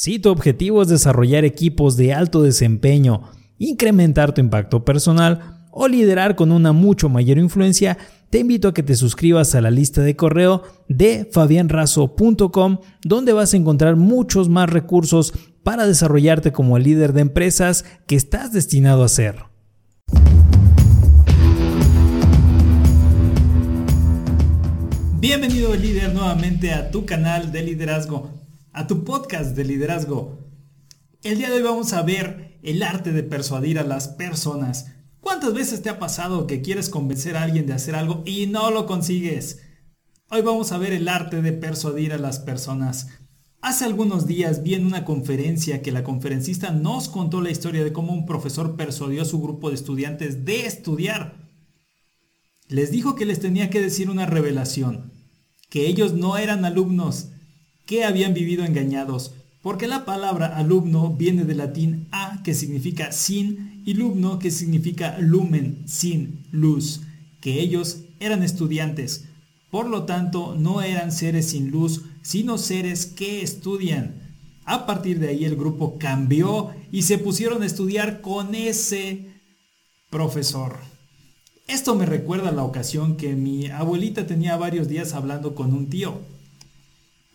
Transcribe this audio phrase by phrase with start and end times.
[0.00, 3.22] Si tu objetivo es desarrollar equipos de alto desempeño,
[3.58, 7.98] incrementar tu impacto personal o liderar con una mucho mayor influencia,
[8.30, 13.52] te invito a que te suscribas a la lista de correo de fabianrazo.com donde vas
[13.52, 15.32] a encontrar muchos más recursos
[15.64, 19.46] para desarrollarte como el líder de empresas que estás destinado a ser.
[25.18, 28.30] Bienvenido líder nuevamente a tu canal de liderazgo,
[28.78, 30.38] a tu podcast de liderazgo.
[31.24, 34.92] El día de hoy vamos a ver el arte de persuadir a las personas.
[35.18, 38.70] ¿Cuántas veces te ha pasado que quieres convencer a alguien de hacer algo y no
[38.70, 39.62] lo consigues?
[40.30, 43.08] Hoy vamos a ver el arte de persuadir a las personas.
[43.62, 47.92] Hace algunos días vi en una conferencia que la conferencista nos contó la historia de
[47.92, 51.48] cómo un profesor persuadió a su grupo de estudiantes de estudiar
[52.68, 55.10] les dijo que les tenía que decir una revelación,
[55.68, 57.30] que ellos no eran alumnos,
[57.88, 63.82] que habían vivido engañados, porque la palabra alumno viene del latín a, que significa sin,
[63.86, 67.00] y lumno, que significa lumen, sin, luz,
[67.40, 69.24] que ellos eran estudiantes,
[69.70, 74.36] por lo tanto no eran seres sin luz, sino seres que estudian.
[74.66, 79.28] A partir de ahí el grupo cambió y se pusieron a estudiar con ese
[80.10, 80.76] profesor.
[81.66, 86.20] Esto me recuerda la ocasión que mi abuelita tenía varios días hablando con un tío,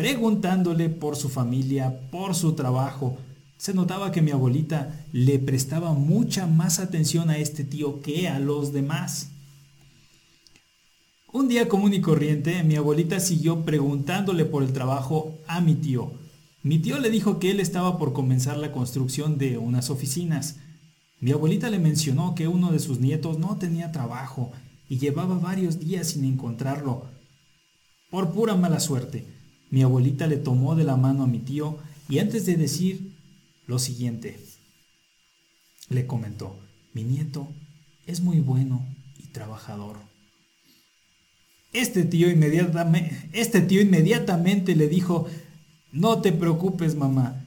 [0.00, 3.18] preguntándole por su familia, por su trabajo.
[3.58, 8.38] Se notaba que mi abuelita le prestaba mucha más atención a este tío que a
[8.38, 9.28] los demás.
[11.32, 16.12] Un día común y corriente, mi abuelita siguió preguntándole por el trabajo a mi tío.
[16.62, 20.56] Mi tío le dijo que él estaba por comenzar la construcción de unas oficinas
[21.22, 24.52] mi abuelita le mencionó que uno de sus nietos no tenía trabajo
[24.88, 27.04] y llevaba varios días sin encontrarlo.
[28.08, 29.26] Por pura mala suerte,
[29.70, 33.12] mi abuelita le tomó de la mano a mi tío y antes de decir
[33.66, 34.38] lo siguiente,
[35.88, 36.58] le comentó,
[36.92, 37.48] mi nieto
[38.06, 38.84] es muy bueno
[39.18, 39.96] y trabajador.
[41.72, 45.28] Este tío, inmediatamente, este inmediatamente le dijo,
[45.92, 47.44] no te preocupes mamá,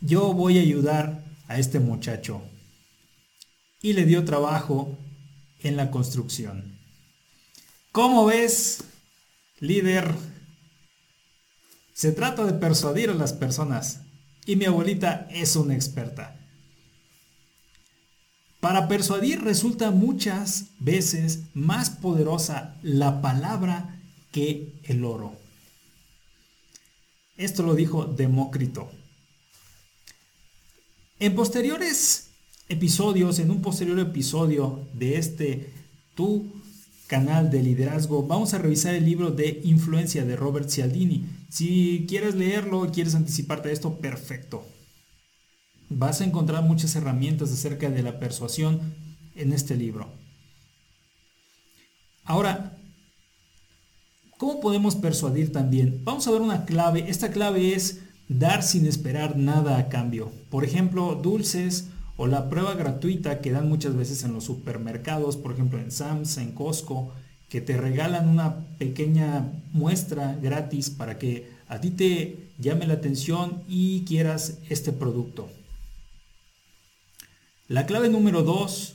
[0.00, 2.40] yo voy a ayudar a este muchacho
[3.82, 4.96] y le dio trabajo
[5.60, 6.78] en la construcción.
[7.90, 8.84] ¿Cómo ves,
[9.58, 10.14] líder?
[11.92, 14.00] Se trata de persuadir a las personas
[14.46, 16.38] y mi abuelita es una experta.
[18.60, 25.36] Para persuadir resulta muchas veces más poderosa la palabra que el oro.
[27.36, 28.90] Esto lo dijo Demócrito.
[31.18, 32.28] En posteriores
[32.68, 35.72] episodios, en un posterior episodio de este
[36.14, 36.61] tu
[37.12, 41.26] canal de liderazgo, vamos a revisar el libro de Influencia de Robert Cialdini.
[41.50, 44.64] Si quieres leerlo, quieres anticiparte de esto, perfecto.
[45.90, 48.80] Vas a encontrar muchas herramientas acerca de la persuasión
[49.36, 50.08] en este libro.
[52.24, 52.78] Ahora,
[54.38, 56.00] ¿cómo podemos persuadir también?
[56.04, 57.10] Vamos a ver una clave.
[57.10, 60.32] Esta clave es dar sin esperar nada a cambio.
[60.48, 61.88] Por ejemplo, dulces
[62.22, 66.36] o la prueba gratuita que dan muchas veces en los supermercados, por ejemplo en Sam's,
[66.36, 67.12] en Costco,
[67.48, 73.64] que te regalan una pequeña muestra gratis para que a ti te llame la atención
[73.66, 75.50] y quieras este producto.
[77.66, 78.94] La clave número dos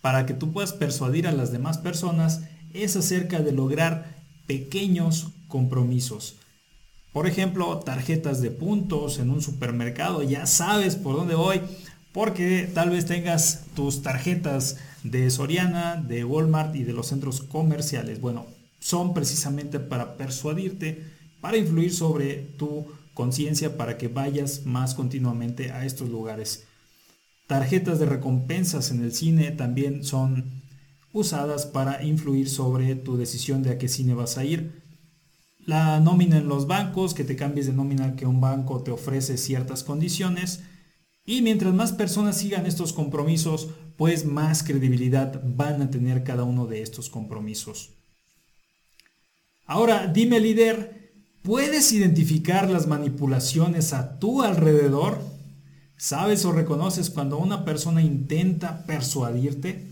[0.00, 2.40] para que tú puedas persuadir a las demás personas
[2.72, 4.16] es acerca de lograr
[4.46, 6.36] pequeños compromisos.
[7.12, 11.60] Por ejemplo, tarjetas de puntos en un supermercado, ya sabes por dónde voy
[12.12, 18.20] porque tal vez tengas tus tarjetas de Soriana, de Walmart y de los centros comerciales.
[18.20, 18.46] Bueno,
[18.78, 21.04] son precisamente para persuadirte,
[21.40, 26.64] para influir sobre tu conciencia para que vayas más continuamente a estos lugares.
[27.46, 30.62] Tarjetas de recompensas en el cine también son
[31.12, 34.82] usadas para influir sobre tu decisión de a qué cine vas a ir.
[35.64, 39.36] La nómina en los bancos, que te cambies de nómina que un banco te ofrece
[39.36, 40.62] ciertas condiciones
[41.24, 46.66] y mientras más personas sigan estos compromisos, pues más credibilidad van a tener cada uno
[46.66, 47.90] de estos compromisos.
[49.66, 55.18] Ahora, dime líder, ¿puedes identificar las manipulaciones a tu alrededor?
[55.96, 59.86] ¿Sabes o reconoces cuando una persona intenta persuadirte?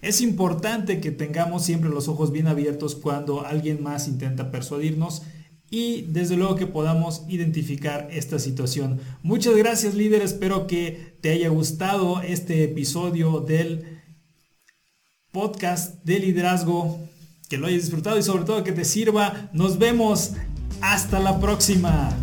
[0.00, 5.22] Es importante que tengamos siempre los ojos bien abiertos cuando alguien más intenta persuadirnos
[5.72, 9.00] y desde luego que podamos identificar esta situación.
[9.22, 14.02] Muchas gracias líder, espero que te haya gustado este episodio del
[15.32, 17.00] podcast de liderazgo,
[17.48, 19.48] que lo hayas disfrutado y sobre todo que te sirva.
[19.54, 20.32] Nos vemos
[20.82, 22.14] hasta la próxima.